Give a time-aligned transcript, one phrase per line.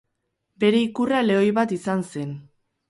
[0.63, 2.37] Bere ikurra lehoi bat izan zen.